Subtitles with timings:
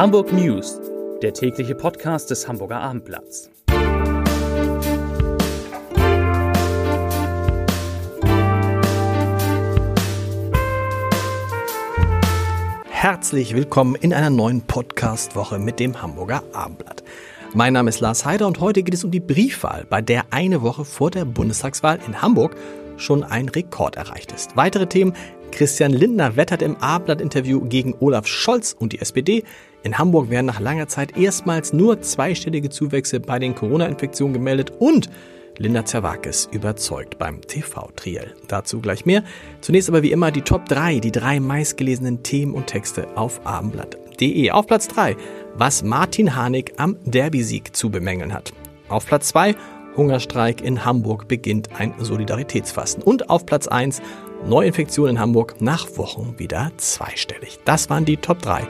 [0.00, 0.80] Hamburg News,
[1.20, 3.50] der tägliche Podcast des Hamburger Abendblatts.
[12.88, 17.04] Herzlich willkommen in einer neuen Podcast-Woche mit dem Hamburger Abendblatt.
[17.52, 20.62] Mein Name ist Lars Heider und heute geht es um die Briefwahl, bei der eine
[20.62, 22.56] Woche vor der Bundestagswahl in Hamburg
[23.00, 24.56] schon ein Rekord erreicht ist.
[24.56, 25.14] Weitere Themen
[25.50, 29.44] Christian Lindner wettert im Abendblatt-Interview gegen Olaf Scholz und die SPD.
[29.82, 35.10] In Hamburg werden nach langer Zeit erstmals nur zweistellige Zuwächse bei den Corona-Infektionen gemeldet und
[35.58, 38.34] Linda Zerwakis überzeugt beim TV-Triell.
[38.48, 39.24] Dazu gleich mehr.
[39.60, 44.52] Zunächst aber wie immer die Top 3, die drei meistgelesenen Themen und Texte auf abendblatt.de.
[44.52, 45.16] Auf Platz 3,
[45.56, 48.54] was Martin Harnik am Derby-Sieg zu bemängeln hat.
[48.88, 49.54] Auf Platz 2,
[50.00, 53.02] Hungerstreik in Hamburg beginnt ein Solidaritätsfasten.
[53.02, 54.00] Und auf Platz 1,
[54.46, 57.58] Neuinfektionen in Hamburg nach Wochen wieder zweistellig.
[57.66, 58.66] Das waren die Top 3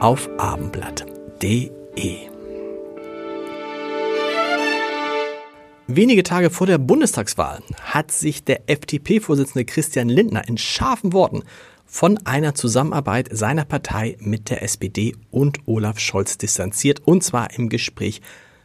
[0.00, 2.16] auf abendblatt.de.
[5.88, 11.42] Wenige Tage vor der Bundestagswahl hat sich der FDP-Vorsitzende Christian Lindner in scharfen Worten
[11.84, 17.68] von einer Zusammenarbeit seiner Partei mit der SPD und Olaf Scholz distanziert, und zwar im
[17.68, 18.22] Gespräch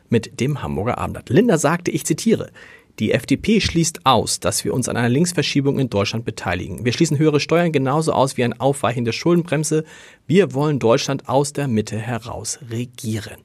[0.10, 1.30] mit dem Hamburger Abendblatt.
[1.30, 2.52] Lindner sagte, ich zitiere,
[3.00, 6.84] die FDP schließt aus, dass wir uns an einer Linksverschiebung in Deutschland beteiligen.
[6.84, 9.84] Wir schließen höhere Steuern genauso aus wie ein Aufweichen der Schuldenbremse.
[10.26, 13.38] Wir wollen Deutschland aus der Mitte heraus regieren.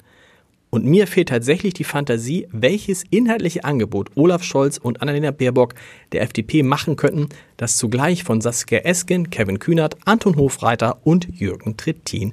[0.71, 5.75] Und mir fehlt tatsächlich die Fantasie, welches inhaltliche Angebot Olaf Scholz und Annalena Baerbock
[6.13, 11.77] der FDP machen könnten, das zugleich von Saskia Esken, Kevin Kühnert, Anton Hofreiter und Jürgen
[11.77, 12.33] Trittin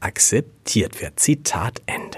[0.00, 1.20] akzeptiert wird.
[1.20, 2.15] Zitat Ende.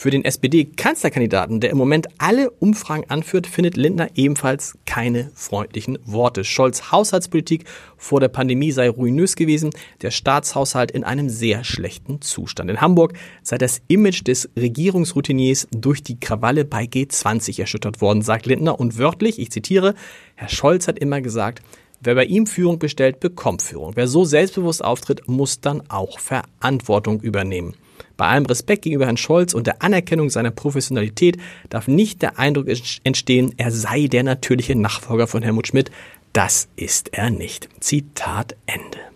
[0.00, 6.42] Für den SPD-Kanzlerkandidaten, der im Moment alle Umfragen anführt, findet Lindner ebenfalls keine freundlichen Worte.
[6.42, 7.66] Scholz Haushaltspolitik
[7.98, 9.68] vor der Pandemie sei ruinös gewesen,
[10.00, 12.70] der Staatshaushalt in einem sehr schlechten Zustand.
[12.70, 13.12] In Hamburg
[13.42, 18.80] sei das Image des Regierungsroutiniers durch die Krawalle bei G20 erschüttert worden, sagt Lindner.
[18.80, 19.94] Und wörtlich, ich zitiere,
[20.34, 21.60] Herr Scholz hat immer gesagt,
[22.02, 23.92] Wer bei ihm Führung bestellt, bekommt Führung.
[23.94, 27.74] Wer so selbstbewusst auftritt, muss dann auch Verantwortung übernehmen.
[28.16, 31.36] Bei allem Respekt gegenüber Herrn Scholz und der Anerkennung seiner Professionalität
[31.68, 32.68] darf nicht der Eindruck
[33.04, 35.90] entstehen, er sei der natürliche Nachfolger von Helmut Schmidt.
[36.32, 37.68] Das ist er nicht.
[37.80, 39.09] Zitat Ende.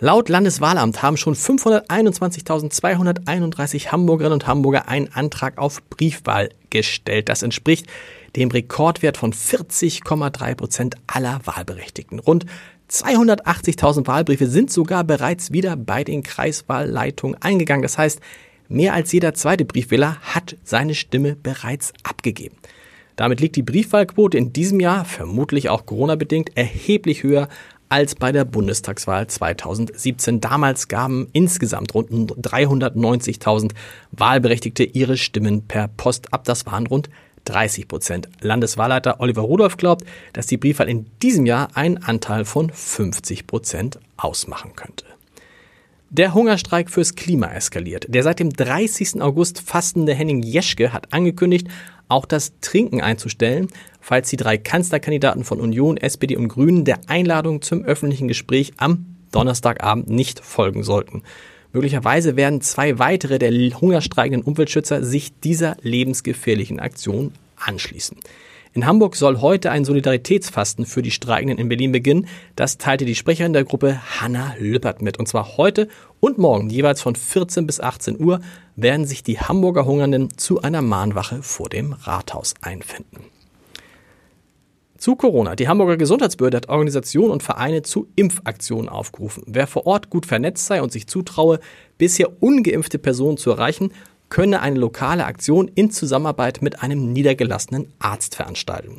[0.00, 7.28] Laut Landeswahlamt haben schon 521.231 Hamburgerinnen und Hamburger einen Antrag auf Briefwahl gestellt.
[7.28, 7.88] Das entspricht
[8.36, 12.20] dem Rekordwert von 40,3 Prozent aller Wahlberechtigten.
[12.20, 12.46] Rund
[12.88, 17.82] 280.000 Wahlbriefe sind sogar bereits wieder bei den Kreiswahlleitungen eingegangen.
[17.82, 18.20] Das heißt,
[18.68, 22.54] mehr als jeder zweite Briefwähler hat seine Stimme bereits abgegeben.
[23.16, 27.48] Damit liegt die Briefwahlquote in diesem Jahr, vermutlich auch Corona-bedingt, erheblich höher
[27.88, 30.40] als bei der Bundestagswahl 2017.
[30.40, 33.72] Damals gaben insgesamt rund 390.000
[34.12, 36.44] Wahlberechtigte ihre Stimmen per Post ab.
[36.44, 37.08] Das waren rund
[37.46, 38.28] 30 Prozent.
[38.40, 43.98] Landeswahlleiter Oliver Rudolph glaubt, dass die Briefwahl in diesem Jahr einen Anteil von 50 Prozent
[44.16, 45.04] ausmachen könnte.
[46.10, 48.06] Der Hungerstreik fürs Klima eskaliert.
[48.08, 49.20] Der seit dem 30.
[49.20, 51.68] August fastende Henning Jeschke hat angekündigt,
[52.08, 53.68] auch das Trinken einzustellen,
[54.00, 59.16] falls die drei Kanzlerkandidaten von Union, SPD und Grünen der Einladung zum öffentlichen Gespräch am
[59.30, 61.22] Donnerstagabend nicht folgen sollten.
[61.72, 68.16] Möglicherweise werden zwei weitere der hungerstreikenden Umweltschützer sich dieser lebensgefährlichen Aktion anschließen.
[68.78, 72.28] In Hamburg soll heute ein Solidaritätsfasten für die Streikenden in Berlin beginnen.
[72.54, 75.18] Das teilte die Sprecherin der Gruppe Hanna Lüppert mit.
[75.18, 75.88] Und zwar heute
[76.20, 78.38] und morgen jeweils von 14 bis 18 Uhr
[78.76, 83.24] werden sich die Hamburger Hungernden zu einer Mahnwache vor dem Rathaus einfinden.
[84.96, 85.56] Zu Corona.
[85.56, 89.42] Die Hamburger Gesundheitsbehörde hat Organisationen und Vereine zu Impfaktionen aufgerufen.
[89.48, 91.58] Wer vor Ort gut vernetzt sei und sich zutraue,
[91.98, 93.90] bisher ungeimpfte Personen zu erreichen,
[94.28, 98.98] könne eine lokale Aktion in Zusammenarbeit mit einem niedergelassenen Arzt veranstalten.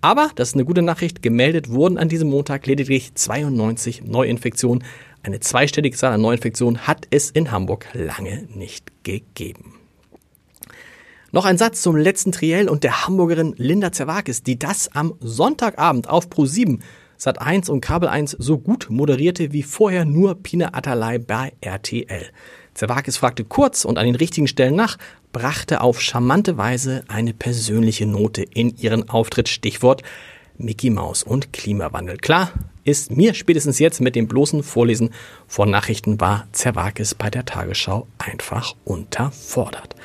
[0.00, 4.84] Aber, das ist eine gute Nachricht, gemeldet wurden an diesem Montag lediglich 92 Neuinfektionen.
[5.22, 9.74] Eine zweistellige Zahl an Neuinfektionen hat es in Hamburg lange nicht gegeben.
[11.32, 16.08] Noch ein Satz zum letzten Triell und der Hamburgerin Linda Zerwakis, die das am Sonntagabend
[16.08, 16.78] auf Pro7
[17.18, 22.30] Sat 1 und Kabel 1 so gut moderierte wie vorher nur Pina Atalay bei RTL.
[22.76, 24.98] Zerwakis fragte kurz und an den richtigen Stellen nach,
[25.32, 29.48] brachte auf charmante Weise eine persönliche Note in ihren Auftritt.
[29.48, 30.02] Stichwort
[30.58, 32.18] Mickey Maus und Klimawandel.
[32.18, 32.52] Klar
[32.84, 35.10] ist mir spätestens jetzt mit dem bloßen Vorlesen
[35.46, 39.96] von Nachrichten war Zerwakis bei der Tagesschau einfach unterfordert.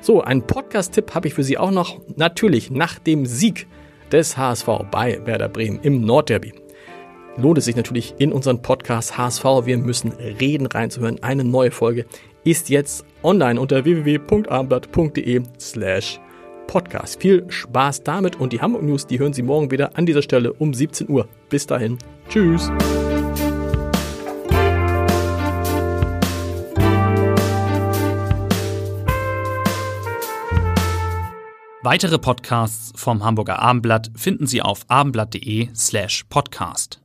[0.00, 2.00] So, einen Podcast-Tipp habe ich für Sie auch noch.
[2.16, 3.66] Natürlich nach dem Sieg
[4.12, 6.52] des HSV bei Werder Bremen im Nordderby.
[7.36, 11.22] Lohnt es sich natürlich in unseren Podcast HSV, wir müssen reden reinzuhören.
[11.22, 12.04] Eine neue Folge
[12.44, 16.20] ist jetzt online unter www.abendblatt.de slash
[16.66, 17.20] podcast.
[17.20, 20.52] Viel Spaß damit und die Hamburg News, die hören Sie morgen wieder an dieser Stelle
[20.52, 21.26] um 17 Uhr.
[21.48, 21.98] Bis dahin.
[22.28, 22.70] Tschüss.
[31.84, 37.01] Weitere Podcasts vom Hamburger Abendblatt finden Sie auf abendblatt.de slash podcast.